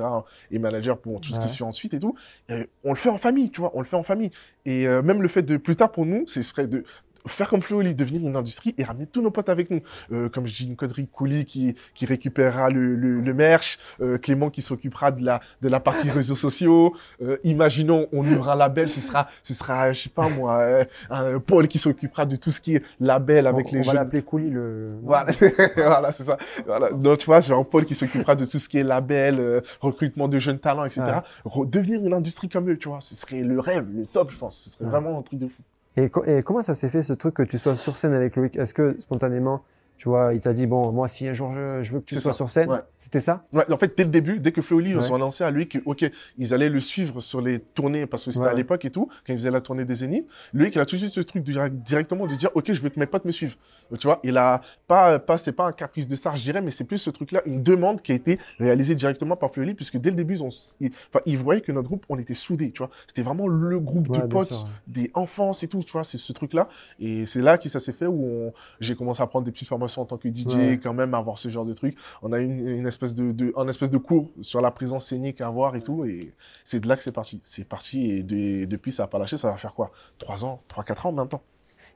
[0.50, 2.14] Et manager pour tout ce qui se fait ensuite et tout.
[2.48, 3.70] Et on le fait en famille, tu vois.
[3.74, 4.30] On le fait en famille.
[4.64, 6.84] Et euh, même le fait de, plus tard pour nous, c'est serait de
[7.26, 9.80] faire comme Flo devenir une industrie et ramener tous nos potes avec nous.
[10.12, 14.18] Euh, comme je dis, une connerie, Couli qui, qui récupérera le, le, le merch, euh,
[14.18, 16.94] Clément qui s'occupera de la, de la partie réseaux sociaux.
[17.22, 20.84] Euh, imaginons, on ouvre un label, ce sera, ce sera, je sais pas moi, euh,
[21.10, 23.86] un Paul qui s'occupera de tout ce qui est label avec on, les on va
[23.86, 24.96] jeunes l'appeler Couli le.
[25.02, 25.32] voilà,
[25.76, 26.38] voilà c'est ça.
[26.66, 26.90] Voilà.
[26.92, 30.28] Donc, tu vois, genre Paul qui s'occupera de tout ce qui est label, euh, recrutement
[30.28, 31.02] de jeunes talents, etc.
[31.44, 34.36] Re- devenir une industrie comme eux, tu vois, ce serait le rêve, le top, je
[34.38, 34.56] pense.
[34.58, 34.90] Ce serait Ouais.
[34.90, 35.62] vraiment un truc de fou.
[35.96, 38.36] Et, co- et comment ça s'est fait ce truc que tu sois sur scène avec
[38.36, 38.56] Loïc?
[38.56, 39.62] Est-ce que spontanément
[39.96, 42.16] Tu vois, il t'a dit, bon, moi, si un jour je, je veux que tu
[42.16, 42.36] sois ça.
[42.36, 42.80] sur scène, Ouais.
[42.98, 43.44] c'était ça?
[43.52, 45.10] Ouais, en fait, dès le début, dès que Flowly, ils Ouais.
[45.10, 48.32] ont annoncé à lui que, ok, ils allaient le suivre sur les tournées, parce que
[48.32, 50.84] c'était à l'époque et tout, quand ils faisaient la tournée des Zéniths, lui, il a
[50.84, 53.24] tout de suite ce truc direct- directement de dire, ok, je veux que mes potes
[53.24, 53.54] me suivent.
[53.90, 56.60] Donc, tu vois, il a pas, pas, c'est pas un caprice de star, je dirais,
[56.60, 59.98] mais c'est plus ce truc-là, une demande qui a été réalisée directement par Flowly, puisque
[59.98, 60.48] dès le début, ils ont,
[60.80, 60.90] ils-
[61.26, 62.90] ils voyaient que notre groupe, on était soudés, tu vois.
[63.06, 64.68] C'était vraiment le groupe de potes, sûr.
[64.88, 66.68] des enfances et tout, tu vois, c'est ce truc-là.
[66.98, 69.83] Et c'est là que ça s'est fait où j'ai commencé à prendre des petites formations
[69.98, 70.80] en tant que DJ, Ouais.
[70.82, 71.96] quand même, avoir ce genre de truc.
[72.22, 75.06] On a eu une, une espèce de, de, un espèce de cours sur la présence
[75.06, 76.04] scénique à avoir et tout.
[76.04, 76.20] Et
[76.64, 77.40] c'est de là que c'est parti.
[77.44, 79.36] C'est parti et de- depuis, ça n'a pas lâché.
[79.36, 79.90] Ça va faire quoi?
[80.18, 81.42] Trois ans, trois, quatre ans maintenant.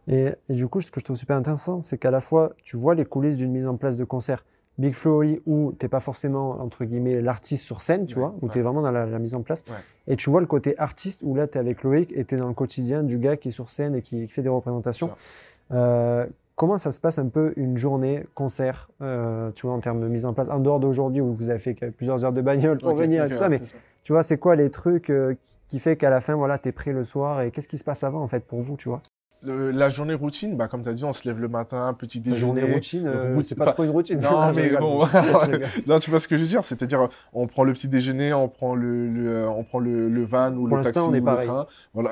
[0.06, 2.76] Et, et du coup, ce que je trouve super intéressant, c'est qu'à la fois, tu
[2.76, 4.44] vois les coulisses d'une mise en place de concert
[4.76, 8.20] Big Flo Oli, où tu n'es pas forcément, entre guillemets, l'artiste sur scène, tu Ouais,
[8.20, 8.52] vois, où ouais.
[8.52, 9.64] tu es vraiment dans la, la mise en place.
[9.68, 9.74] Ouais.
[10.06, 12.38] Et tu vois le côté artiste, où là, tu es avec Loïc et tu es
[12.38, 15.10] dans le quotidien du gars qui est sur scène et qui, qui fait des représentations.
[15.72, 16.26] Euh,
[16.58, 20.08] comment ça se passe un peu une journée, concert, euh, tu vois, en termes de
[20.08, 22.94] mise en place, en dehors d'aujourd'hui où vous avez fait plusieurs heures de bagnole pour
[22.96, 23.78] venir et tout ça, mais ça.
[24.02, 25.36] tu vois, c'est quoi les trucs euh,
[25.68, 27.84] qui- fait qu'à la fin, voilà, tu es pris le soir et qu'est-ce qui se
[27.84, 29.00] passe avant, en fait, pour vous, tu vois?
[29.42, 32.18] Le- la journée routine, bah, comme tu as dit, on se lève le matin, petit
[32.18, 32.40] La déjeuner.
[32.60, 34.18] journée routine, euh, c'est pas trop une routine.
[34.20, 35.06] Non, Je mais bon.
[35.86, 38.48] Non, tu vois ce que je veux dire, c'est-à-dire on prend le petit déjeuner, on
[38.48, 41.20] prend le, le- on prend le, le van ou Pour le taxi l'instant, on est
[41.20, 41.46] ou pareil.
[41.46, 41.66] le train.
[41.94, 42.10] Voilà.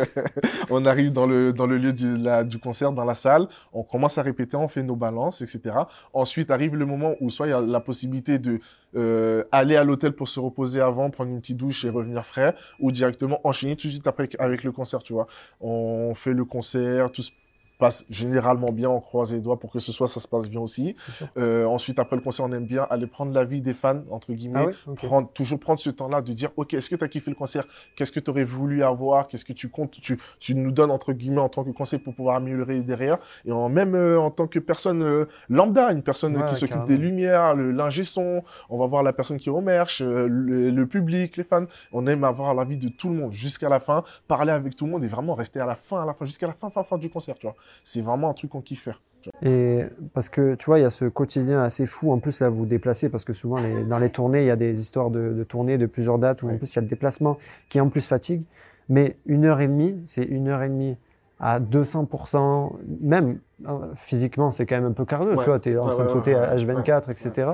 [0.70, 3.82] on arrive dans le dans le lieu du, la- du concert, dans la salle, on
[3.82, 5.74] commence à répéter, on fait nos balances, etc.
[6.12, 8.60] Ensuite arrive le moment où soit il y a la possibilité de
[8.96, 12.54] euh, aller à l'hôtel pour se reposer avant, prendre une petite douche et revenir frais,
[12.80, 15.26] ou directement enchaîner tout de suite après avec le concert, tu vois.
[15.60, 17.30] On fait le concert, tout se
[17.78, 20.60] passe généralement bien, on croise les doigts pour que ce soit ça se passe bien
[20.60, 20.94] aussi.
[21.36, 24.60] Euh, ensuite, après le concert, on aime bien aller prendre l'avis des fans, entre guillemets.
[24.62, 25.06] Ah oui Ok.
[25.06, 27.64] Prendre, toujours prendre ce temps-là de dire, OK, est-ce que tu as kiffé le concert?
[27.96, 29.28] Qu'est-ce que tu aurais voulu avoir?
[29.28, 30.00] Qu'est-ce que tu comptes?
[30.00, 33.18] Tu, tu nous donnes, entre guillemets, en tant que conseil pour pouvoir améliorer derrière.
[33.44, 36.84] Et en, même euh, en tant que personne euh, lambda, une personne Ouais, qui s'occupe
[36.86, 40.26] des lumières, le l'ingé son, on va voir la personne qui est au merch, euh,
[40.28, 41.66] le, le public, les fans.
[41.92, 44.90] On aime avoir l'avis de tout le monde jusqu'à la fin, parler avec tout le
[44.92, 46.98] monde et vraiment rester à la fin, à la fin, jusqu'à la fin, fin, fin
[46.98, 47.54] du concert, tu vois.
[47.84, 49.00] C'est vraiment un truc qu'on kiffe faire.
[49.42, 52.12] Et parce que tu vois, il y a ce quotidien assez fou.
[52.12, 54.50] En plus, là, vous vous déplacez parce que souvent, les- dans les tournées, il y
[54.50, 56.82] a des histoires de, de tournées de plusieurs dates où en plus, il y a
[56.82, 57.38] le déplacement
[57.70, 58.42] qui en plus fatigue.
[58.90, 60.96] Mais une heure et demie, c'est une heure et demie
[61.40, 65.30] à 200%, même hein, physiquement, c'est quand même un peu cardio.
[65.32, 65.38] Ouais.
[65.38, 66.62] Tu vois, tu es en Ouais, train de sauter à ouais.
[66.64, 67.52] H24, etc.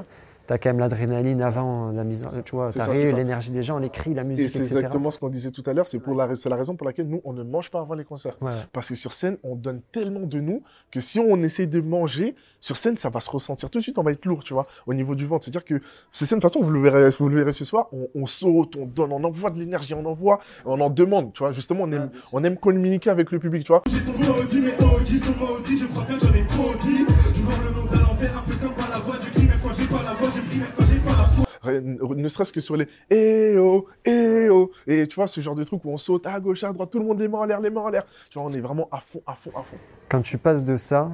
[0.50, 3.62] Tu as quand même l'adrénaline avant la mise en C'est tu vois, c'est l'énergie des
[3.62, 4.78] gens, les cris, la Et musique, c'est etc.
[4.78, 5.86] exactement ce qu'on disait tout à l'heure.
[5.86, 8.02] C'est pour la, c'est la raison pour laquelle nous, on ne mange pas avant les
[8.02, 8.36] concerts.
[8.40, 11.80] Ouais, Parce que sur scène, on donne tellement de nous que si on essaie de
[11.80, 13.96] manger, sur scène, ça va se ressentir tout de suite.
[13.98, 15.44] On va être lourd, tu vois, au niveau du ventre.
[15.44, 17.86] C'est-à-dire que sur scène, de toute façon, vous le verrez, vous le verrez ce soir,
[17.92, 21.44] on, on saute, on donne, on envoie de l'énergie, on envoie, on en demande, tu
[21.44, 21.52] vois.
[21.52, 23.84] Justement, on aime, on aime communiquer avec le public, tu vois.
[23.88, 27.04] J'ai ton maudit, mes OG sont maudits, je crois bien que j'en ai trop dit.
[27.36, 29.29] Je vois le monde à l'envers, un peu comme par la voix, je crie même
[29.70, 31.46] quand j'ai pas la voix, je crie même quand j'ai pas la foi.
[31.62, 34.70] Rien- Ne serait-ce que sur les eh oh, eh oh.
[34.86, 36.98] Et tu vois, ce genre de truc où on saute à gauche, à droite, tout
[36.98, 38.04] le monde les mains en l'air, les mains en l'air.
[38.30, 39.76] Tu vois, on est vraiment à fond, à fond, à fond.
[40.08, 41.10] Quand tu passes de ça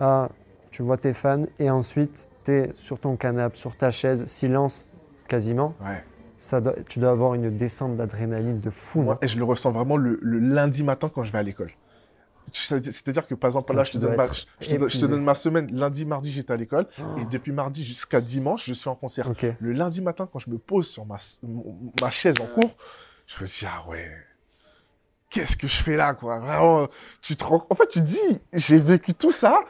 [0.00, 0.28] à
[0.70, 4.88] tu vois tes fans et ensuite tu es sur ton canapé, sur ta chaise, silence
[5.28, 6.02] quasiment, Ouais.
[6.38, 9.02] ça doit- tu dois avoir une descente d'adrénaline de fou.
[9.02, 11.42] Moi, non et je le ressens vraiment le, le lundi matin quand je vais à
[11.44, 11.70] l'école.
[12.52, 14.84] C'est-à-dire que, par exemple, là, je te, donne ma, être je, te, donne- je te
[14.84, 15.08] épuisé.
[15.08, 15.74] donne ma semaine.
[15.74, 16.86] Lundi, mardi, j'étais à l'école.
[16.98, 17.02] Oh.
[17.20, 19.30] Et depuis mardi jusqu'à dimanche, je suis en concert.
[19.60, 21.16] Le lundi matin, quand je me pose sur ma,
[22.00, 22.76] ma chaise en cours,
[23.26, 24.10] je me dis, ah ouais,
[25.30, 26.38] qu'est-ce que je fais là, quoi?
[26.38, 26.88] Vraiment,
[27.22, 27.66] tu te rends...
[27.70, 29.60] En fait, tu te dis, j'ai vécu tout ça,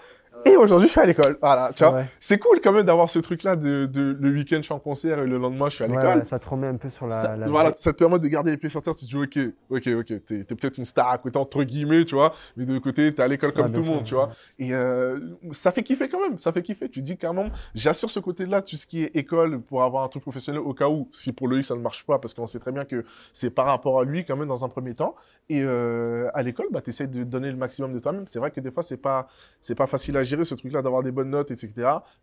[0.45, 1.37] et aujourd'hui, je suis à l'école.
[1.41, 1.93] Voilà, tu vois.
[1.95, 2.07] Ouais.
[2.21, 5.19] C'est cool quand même d'avoir ce truc-là de, de le week-end, je suis en concert,
[5.19, 6.19] et le lendemain, je suis à l'école.
[6.19, 7.21] ouais, ça te remet un peu sur la.
[7.23, 8.95] Ça, la- voilà, ça te permet de garder les pieds sur terre.
[8.95, 9.39] Tu te dis, ok,
[9.71, 12.73] ok, ok, t'es, t'es peut-être une star à côté, entre guillemets, tu vois, mais de
[12.73, 14.31] l'autre côté, t'es à l'école comme tout le monde, tu vois.
[14.59, 15.19] Et euh,
[15.53, 16.89] ça fait kiffer quand même, ça fait kiffer.
[16.89, 20.09] Tu te dis carrément, j'assure ce côté-là, tout ce qui est école, pour avoir un
[20.09, 22.59] truc professionnel, au cas où, si pour lui, ça ne marche pas, parce qu'on sait
[22.59, 25.15] très bien que c'est par rapport à lui, quand même, dans un premier temps.
[25.49, 28.25] Et euh, à l'école, bah, t'essayes de donner le maximum de toi-même.
[28.27, 29.29] C'est vrai que des fois, c'est pas,
[29.61, 31.73] c'est pas facile à gérer, ce truc-là, d'avoir des bonnes notes, etc.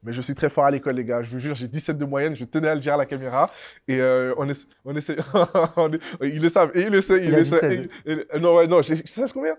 [0.04, 1.21] Mais je suis très fort à l'école, les gars.
[1.24, 3.50] Je vous jure, j'ai 17 de moyenne, je tenais à le dire à la caméra.
[3.88, 5.15] Et euh, on, essa- on essaie.
[5.78, 6.71] on est- Ils le savent.
[6.74, 7.19] Et ils le savent.
[7.19, 7.60] Ils Il a le savent.
[7.60, 7.88] 16.
[8.08, 9.56] Et- et- non, ouais, non, j'ai 16 combien?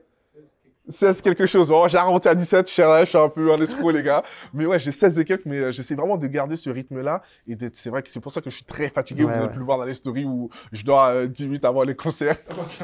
[0.88, 1.70] 16 quelque chose.
[1.72, 2.66] Oh, j'ai remonté à 17.
[2.66, 4.24] Je suis, je suis un peu un escroc, les gars.
[4.52, 5.46] Mais ouais, j'ai 16 et quelques.
[5.46, 7.22] Mais euh, j'essaie vraiment de garder ce rythme-là.
[7.46, 9.22] Et d'être- c'est vrai que c'est pour ça que je suis très fatigué.
[9.22, 9.52] Ouais, Vous avez ouais.
[9.52, 12.36] pu le voir dans les stories où je dors euh, 10 minutes avant les concerts.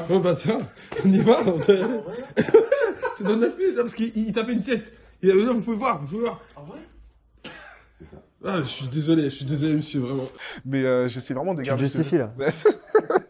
[0.09, 0.59] Oh bah tiens,
[1.05, 1.39] on y va.
[3.17, 4.93] C'est dans 9 minutes, hein, parce qu'il il tapait une sieste.
[5.21, 6.41] Il dit, vous pouvez voir, vous pouvez voir.
[6.55, 7.49] Ah ouais
[7.99, 8.17] C'est ça.
[8.45, 10.29] Ah, je suis désolé, je suis désolé, monsieur, vraiment.
[10.65, 12.33] Mais euh, j'essaie vraiment de Tu garder ce justifies là.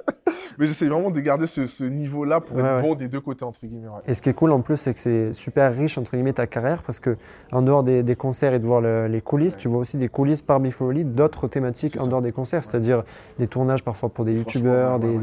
[0.60, 2.82] Mais j'essaie vraiment de garder ce, ce niveau-là pour Ouais, être ouais.
[2.82, 3.88] bon des deux côtés, entre guillemets.
[3.88, 4.02] ouais.
[4.08, 6.46] Et ce qui est cool en plus, c'est que c'est super riche entre guillemets ta
[6.48, 7.16] carrière parce que
[7.54, 10.10] en dehors des, des concerts et de voir le- les coulisses, tu vois aussi des
[10.10, 12.10] coulisses par Oli, d'autres thématiques en ça.
[12.10, 13.04] dehors des concerts, c'est-à-dire
[13.40, 15.18] des tournages parfois pour des youtubeurs, des,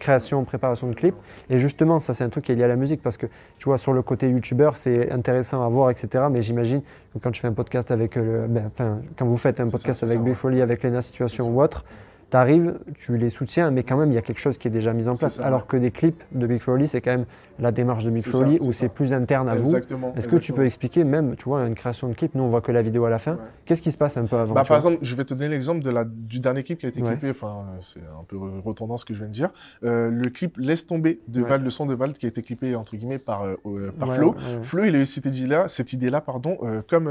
[0.00, 1.14] créations, préparation de clips.
[1.48, 3.26] Et justement, ça c'est un truc qui est lié à la musique parce que
[3.58, 6.24] tu vois sur le côté youtubeur, c'est intéressant à voir, etc.
[6.30, 9.36] Mais j'imagine que quand tu fais un podcast avec, euh, le- ben, enfin quand vous
[9.36, 11.84] faites un ça, podcast avec Oli, avec Lena Situation ou autre.
[12.30, 14.70] Tu arrives, tu les soutiens, mais quand même, il y a quelque chose qui est
[14.70, 15.34] déjà mis en place.
[15.34, 15.66] ça, alors ouais.
[15.68, 17.26] que des clips de Big Oli, c'est quand même
[17.60, 19.54] la démarche de Big C'est Flo et ça, Oli, c'est où c'est plus interne à
[19.54, 19.66] vous.
[19.66, 20.12] Exactement.
[20.16, 22.60] Est-ce que tu peux expliquer même, tu vois, une création de clip Nous, on voit
[22.60, 23.32] que la vidéo à la fin.
[23.32, 23.38] Ouais.
[23.66, 25.82] Qu'est-ce qui se passe un peu avant Bah, par exemple, je vais te donner l'exemple
[25.82, 27.10] de la, du dernier clip qui a été Ouais.
[27.10, 27.30] clippé.
[27.30, 29.50] Enfin, euh, c'est un peu redondant ce que je viens de dire.
[29.84, 31.48] Euh, le clip Laisse tomber de Ouais.
[31.48, 34.34] Val, le son de Val qui a été clippé entre guillemets par, euh, par Flo.
[34.62, 37.10] Flo, il a eu cette idée-là, cette idée-là, pardon, euh, comme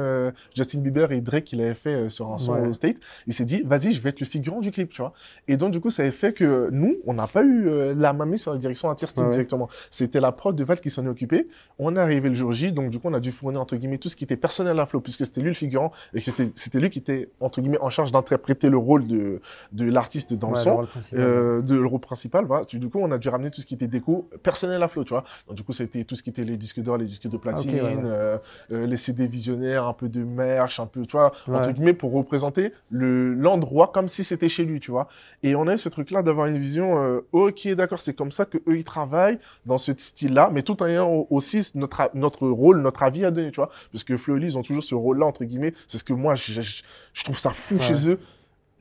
[0.55, 2.97] Justin Bieber et Drake, il avait fait sur un son State.
[3.27, 5.13] Il s'est dit, vas-y, je vais être le figurant du clip, tu vois.
[5.47, 8.25] Et donc, du coup, ça avait fait que nous, on n'a pas eu la main
[8.25, 9.69] mise sur la direction artistique directement.
[9.89, 11.47] C'était la prod de Val qui s'en est occupée.
[11.79, 13.97] On est arrivé le jour J, donc du coup, on a dû fournir entre guillemets
[13.97, 16.79] tout ce qui était personnel à Flo, puisque c'était lui le figurant et c'était c'était
[16.79, 19.41] lui qui était entre guillemets en charge d'interpréter le rôle de
[19.73, 20.75] de l'artiste dans le son.
[20.77, 21.19] rôle principal.
[21.19, 22.63] Euh, de l'euro principal, voilà.
[22.65, 25.09] Du coup, on a dû ramener tout ce qui était déco personnel à Flo, tu
[25.13, 25.25] vois.
[25.47, 27.71] Donc, du coup, c'était tout ce qui était les disques d'or, les disques de platine,
[27.71, 28.01] Ok, ouais, ouais.
[28.05, 28.37] euh,
[28.71, 32.13] euh, les CD visionnaires, un peu de merch, un peu, tu vois, entre guillemets, pour
[32.13, 35.07] représenter le l'endroit comme si c'était chez lui, tu vois.
[35.43, 38.57] Et on a eu ce truc-là d'avoir une vision, ok, d'accord, c'est comme ça que
[38.67, 39.91] eux ils travaillent dans ce
[40.29, 41.71] style-là, mais tout en ayant au- aussi
[42.13, 43.69] notre rôle, notre avis à donner, tu vois.
[43.91, 45.73] Parce que Oli, ils ont toujours ce rôle-là entre guillemets.
[45.87, 46.81] C'est ce que moi, je, je-
[47.13, 47.81] je trouve ça fou Ouais.
[47.81, 48.19] chez eux.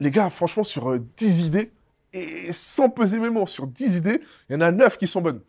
[0.01, 1.71] Les gars, franchement, sur euh, 10 idées,
[2.13, 5.21] et sans peser mes mots, sur 10 idées, il y en a 9 qui sont
[5.21, 5.41] bonnes.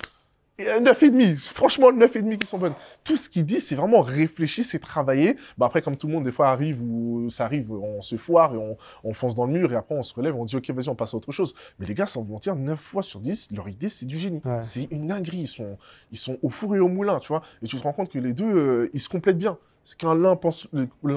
[0.59, 2.73] Et euh, 9 et demi, franchement 9 et demi qui sont bonnes.
[3.05, 5.37] Tout ce qu'il dit, c'est vraiment réfléchi, c'est travaillé.
[5.57, 8.53] Bah après, comme tout le monde, des fois arrive où ça arrive, on se foire
[8.53, 10.69] et on, on fonce dans le mur et après on se relève, on dit ok,
[10.71, 11.55] vas-y, on passe à autre chose.
[11.79, 14.41] Mais les gars, sans vous mentir, 9 fois sur 10, leur idée, c'est du génie.
[14.43, 14.59] Ouais.
[14.61, 15.39] C'est une dinguerie.
[15.43, 15.77] Ils sont,
[16.11, 17.41] ils sont au four et au moulin, tu vois.
[17.63, 19.57] Et tu te rends compte que les deux, euh, ils se complètent bien.
[19.99, 20.67] Quand l'un pense,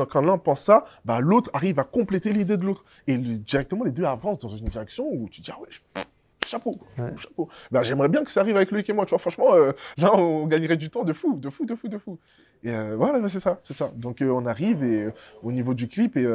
[0.09, 2.85] quand l'un pense ça, bah l'autre arrive à compléter l'idée de l'autre.
[3.09, 5.67] Et le- directement, les deux avancent dans une direction où tu te dis, ah ouais,
[5.95, 6.07] pff,
[6.47, 6.75] chapeau.
[6.99, 7.13] Ouais.
[7.17, 7.49] chapeau.
[7.71, 9.19] Bah, j'aimerais bien que ça arrive avec Loïc et moi, tu vois.
[9.19, 12.19] Franchement, euh, là, on gagnerait du temps de fou, de fou, de fou, de fou.
[12.65, 13.91] Et euh, voilà, c'est ça, c'est ça.
[13.97, 15.09] Donc, euh, on arrive et
[15.43, 16.29] au niveau du clip, et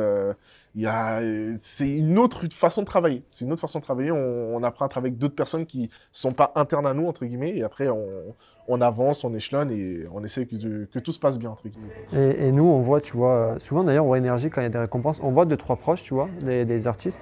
[0.76, 1.22] il y a,
[1.62, 3.24] c'est une autre façon de travailler.
[3.32, 4.12] C'est une autre façon de travailler.
[4.12, 7.26] On, on apprend à travailler avec d'autres personnes qui sont pas internes à nous, entre
[7.26, 8.06] guillemets, et après, on,
[8.68, 11.70] on avance, on échelonne et on essaie que, de- que tout se passe bien, entre
[11.70, 12.34] guillemets.
[12.36, 14.70] Et, et nous, on voit, tu vois, souvent d'ailleurs, au Énergie, quand il y a
[14.70, 17.22] des récompenses, on voit deux, trois proches, tu vois, des, des artistes.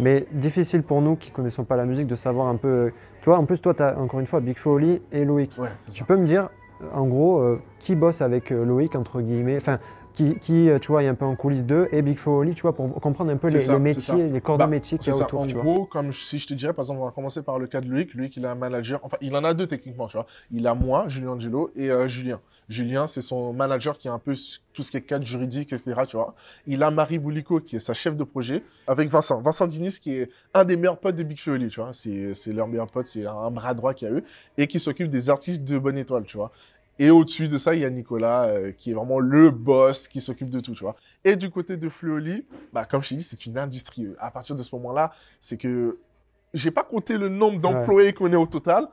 [0.00, 2.68] Mais difficile pour nous qui connaissons pas la musique de savoir un peu.
[2.68, 2.90] euh,
[3.22, 5.52] Tu vois, en plus, toi, tu as encore une fois Big Oli et Loïc.
[5.58, 6.48] Ouais, Tu peux me dire,
[6.94, 9.78] en gros, euh, qui bosse avec euh, Loïc, entre guillemets, enfin,
[10.14, 12.62] qui, qui, euh, tu vois, est un peu en coulisses d'eux, et Big Oli, tu
[12.62, 15.14] vois, pour comprendre un peu les, ça, métiers, les corps Bah, de métier qu'il y
[15.14, 15.24] a ça.
[15.24, 15.62] autour, En tu vois.
[15.62, 17.88] gros, comme si je te dirais, par exemple, on va commencer par le cas de
[17.88, 18.14] Loïc.
[18.14, 18.98] Loïc, il a un manager.
[19.04, 20.26] Enfin, il en a deux techniquement, tu vois.
[20.50, 22.40] Il a moi, Julien Angelo, et euh, Julien.
[22.70, 24.34] Julien, c'est son manager qui est un peu
[24.72, 26.02] tout ce qui est cadre juridique, etc.
[26.06, 26.34] Tu vois.
[26.66, 29.40] Il a Marie Boulico, qui est sa chef de projet, avec Vincent.
[29.40, 31.92] Vincent Dinis, qui est un des meilleurs potes de Big Oli, tu vois.
[31.92, 34.24] C'est c'est leur meilleur pote, c'est un bras droit qu'il y a eux,
[34.56, 36.52] et qui s'occupe des artistes de Bonne Étoile, tu vois.
[37.00, 40.20] Et au-dessus de ça, il y a Nicolas, euh, qui est vraiment le boss, qui
[40.20, 40.96] s'occupe de tout, tu vois.
[41.24, 44.06] Et du côté de Flo et Oli, bah, comme je t'ai dit, c'est une industrie.
[44.18, 45.98] À partir de ce moment-là, c'est que
[46.52, 48.88] j'ai pas compté le nombre d'employés qu'on est au total,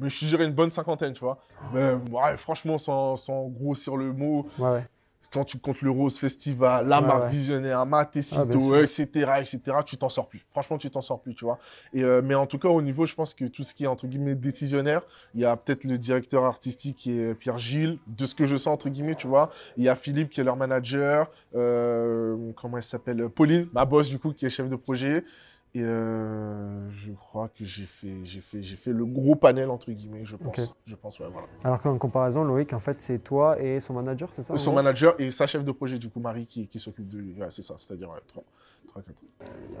[0.00, 1.38] mais je dirais une bonne cinquantaine, tu vois.
[1.72, 4.86] Mais ouais, franchement, sans, sans grossir le mot, Ouais, ouais.
[5.32, 8.78] quand tu comptes le Rose Festival, la marque visionnaire, Ah, Matecito, sûr.
[8.78, 9.04] etc.,
[9.38, 10.44] etc., tu t'en sors plus.
[10.50, 11.58] Franchement, tu t'en sors plus, tu vois.
[11.92, 13.86] Et, euh, mais en tout cas, au niveau, je pense que tout ce qui est,
[13.86, 15.02] entre guillemets, décisionnaire,
[15.36, 18.56] il y a peut-être le directeur artistique qui est Pierre Gilles, de ce que je
[18.56, 19.50] sens, entre guillemets, tu vois.
[19.76, 24.08] Il y a Philippe qui est leur manager, euh, comment elle s'appelle Pauline, ma boss,
[24.08, 25.24] du coup, qui est chef de projet.
[25.72, 29.92] Et euh, je crois que j'ai fait, j'ai fait, j'ai fait le gros panel, entre
[29.92, 30.74] guillemets, je pense.
[30.84, 31.46] Je pense, ouais, voilà.
[31.62, 35.14] Alors qu'en comparaison, Loïc, en fait, c'est toi et son manager, c'est ça Son manager
[35.20, 37.40] et sa chef de projet, du coup, Marie, qui, qui s'occupe de lui.
[37.40, 38.42] Ouais, c'est ça, c'est-à-dire ouais, trois,
[38.88, 39.16] trois, quatre.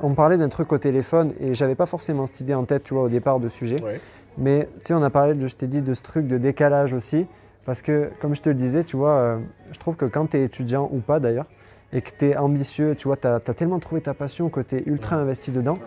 [0.00, 2.94] On parlait d'un truc au téléphone et j'avais pas forcément cette idée en tête, tu
[2.94, 3.82] vois, au départ de sujet.
[4.38, 6.94] Mais tu sais, on a parlé, de, je t'ai dit, de ce truc de décalage
[6.94, 7.26] aussi.
[7.64, 9.38] Parce que, comme je te le disais, tu vois, euh,
[9.72, 11.46] je trouve que quand tu es étudiant ou pas d'ailleurs,
[11.92, 14.76] et que tu es ambitieux, tu vois, tu as, tellement trouvé ta passion que tu
[14.76, 15.78] es ultra investi dedans,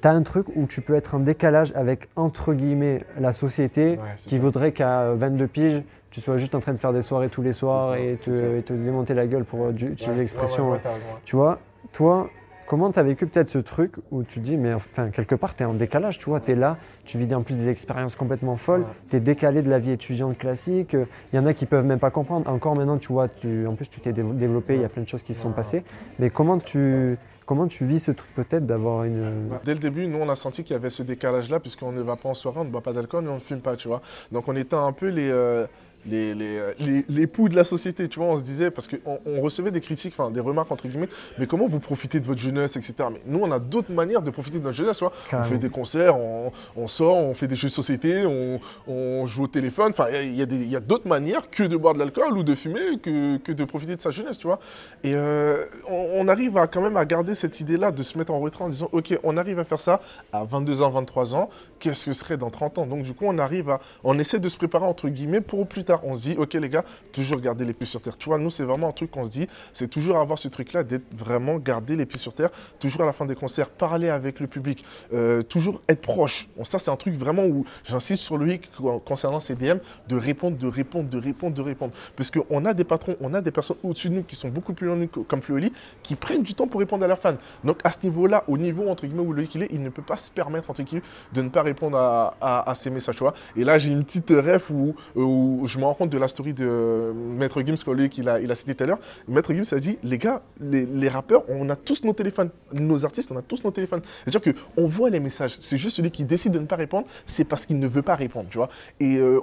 [0.00, 3.98] tu as un truc où tu peux être en décalage avec, entre guillemets, la société
[4.16, 4.40] qui ça.
[4.40, 7.42] voudrait qu'à euh, 22 piges, tu sois juste en train de faire des soirées tous
[7.42, 10.74] les soirs ça, et te, et te démonter la gueule pour euh, utiliser l'expression.
[10.74, 10.76] euh,
[11.24, 11.58] tu vois,
[11.92, 12.28] toi,
[12.72, 15.62] comment tu as vécu peut-être ce truc où tu dis, mais enfin, quelque part, tu
[15.62, 18.56] es en décalage, tu vois, tu es là, tu vis en plus des expériences complètement
[18.56, 18.86] folles, Ouais.
[19.10, 21.98] tu es décalé de la vie étudiante classique, il y en a qui peuvent même
[21.98, 22.48] pas comprendre.
[22.48, 25.02] Encore maintenant, tu vois, tu, en plus, tu t'es dé- développé, il y a plein
[25.02, 25.84] de choses qui se sont passées.
[26.18, 29.48] Mais comment tu, Comment tu vis ce truc peut-être d'avoir une.
[29.50, 32.00] Bah, Dès le début, nous, on a senti qu'il y avait ce décalage-là, puisqu'on ne
[32.00, 34.00] va pas en soirée, on ne boit pas d'alcool on ne fume pas, tu vois.
[34.30, 35.66] Donc, on était un peu les, euh,
[36.06, 38.28] les, les, euh, les, les poux de la société, tu vois.
[38.28, 41.46] On se disait, parce qu'on on recevait des critiques, enfin, des remarques, entre guillemets, mais
[41.46, 42.94] comment vous profitez de votre jeunesse, etc.
[43.10, 45.12] Mais nous, on a d'autres manières de profiter de notre jeunesse, tu vois.
[45.32, 49.26] On fait des concerts, on, on sort, on fait des jeux de société, on, on
[49.26, 49.90] joue au téléphone.
[49.90, 52.98] Enfin, il y a, a d'autres manières que de boire de l'alcool ou de fumer
[53.02, 54.58] que, que de profiter de sa jeunesse, tu vois.
[55.04, 58.32] Et euh, on, on arrive à, quand même à garder cette idée-là de se mettre
[58.32, 60.00] en retrait en disant, OK, on arrive à faire ça
[60.32, 61.48] à 22 ans, 23 ans.
[61.78, 62.86] Qu'est-ce que ce serait dans 30 ans?
[62.86, 63.80] Donc, du coup, on arrive à.
[64.04, 65.91] On essaie de se préparer, entre guillemets, pour plus tard.
[66.04, 68.16] On se dit, OK, les gars, toujours garder les pieds sur terre.
[68.16, 70.82] Tu vois, nous, c'est vraiment un truc qu'on se dit, c'est toujours avoir ce truc-là
[70.84, 74.40] d'être vraiment garder les pieds sur terre, toujours à la fin des concerts, parler avec
[74.40, 76.48] le public, euh, toujours être proche.
[76.64, 79.78] Ça, c'est un truc vraiment où j'insiste sur lui con- concernant ces DM,
[80.08, 81.92] de répondre, de répondre, de répondre, de répondre.
[82.16, 84.72] Parce qu'on a des patrons, on a des personnes au-dessus de nous qui sont beaucoup
[84.72, 87.18] plus loin de nous, co- comme Fleury, qui prennent du temps pour répondre à leurs
[87.18, 87.36] fans.
[87.64, 90.02] Donc, à ce niveau-là, au niveau, entre guillemets, où Loïc il est, il ne peut
[90.02, 91.02] pas se permettre, entre guillemets,
[91.32, 93.16] de ne pas répondre à, à- ces messages.
[93.56, 96.52] Et là, j'ai une petite ref où, où je me rends compte de la story
[96.52, 98.98] de Maître Gims, que Loïc, il a, cité tout à l'heure.
[99.28, 102.50] Maître Gims a dit, les gars, les, rappeurs, on a tous nos téléphones.
[102.72, 104.02] Nos artistes, on a tous nos téléphones.
[104.24, 105.56] C'est-à-dire qu'on voit les messages.
[105.60, 108.14] C'est juste celui qui décide de ne pas répondre, c'est parce qu'il ne veut pas
[108.14, 108.68] répondre, tu vois.
[109.00, 109.40] Et euh,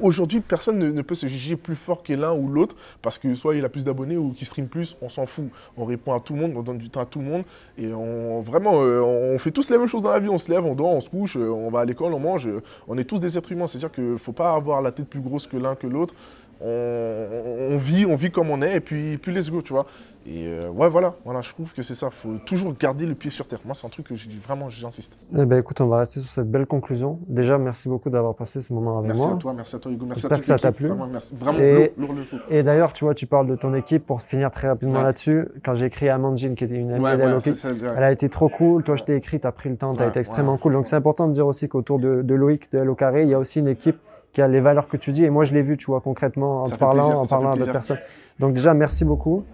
[0.00, 3.56] aujourd'hui, personne ne, peut se juger plus fort que l'un ou l'autre, parce que soit
[3.56, 5.46] il a plus d'abonnés ou qu'il stream plus, on s'en fout.
[5.76, 7.42] On répond à tout le monde, on donne du temps à tout le monde.
[7.78, 10.28] Et on, vraiment, euh, on fait tous les mêmes choses dans la vie.
[10.28, 12.46] On se lève, on dort, on se couche, euh, on va à l'école, on mange.
[12.46, 13.66] euh, on est tous des êtres humains.
[13.66, 16.14] C'est-à-dire qu'il ne faut pas avoir la tête plus grosse que l'un que l'autre.
[16.62, 19.86] On, on vit, on vit comme on est, et puis, puis let's go, tu vois.
[20.26, 22.10] Et euh, ouais, voilà, voilà, je trouve que c'est ça.
[22.10, 23.60] faut toujours garder le pied sur terre.
[23.64, 24.14] Moi, c'est un truc que
[24.46, 25.16] vraiment, j'insiste.
[25.34, 27.18] Eh ben, écoute, on va rester sur cette belle conclusion.
[27.26, 29.34] Déjà, merci beaucoup d'avoir passé ce moment avec Merci moi.
[29.34, 30.04] à toi, merci à toi, Hugo.
[30.04, 30.88] Merci à toute que ça t'a plu.
[30.88, 31.34] Vraiment, merci.
[31.34, 32.36] Vraiment, Et- lourd, lourd fou.
[32.50, 35.04] Et d'ailleurs, tu vois, tu parles de ton équipe pour finir très rapidement Ouais.
[35.04, 35.48] là-dessus.
[35.64, 37.16] Quand j'ai écrit à Amandine, qui était une amie Ouais,
[37.54, 37.70] ça.
[37.96, 38.82] elle a été trop cool.
[38.84, 40.74] Toi, je t'ai écrit, tu as pris le temps, tu as Ouais, été extrêmement cool.
[40.74, 43.34] Donc, c'est important de dire aussi qu'autour de, de Loïc, de Hello Carré, il y
[43.34, 43.96] a aussi une équipe
[44.32, 45.24] qui a les valeurs que tu dis.
[45.24, 47.56] Et moi, je l'ai vu, tu vois, concrètement, en Ça parlant, plaisir, en parlant à
[47.56, 47.98] d'autres personnes.
[48.38, 49.44] Donc, déjà, merci beaucoup.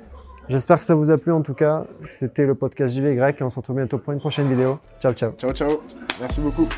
[0.49, 1.85] J'espère que ça vous a plu en tout cas.
[2.05, 4.79] C'était le podcast JV grec et on se retrouve bientôt pour une prochaine vidéo.
[5.01, 5.33] Ciao, ciao.
[5.33, 5.81] Ciao, ciao.
[6.21, 6.69] Merci beaucoup.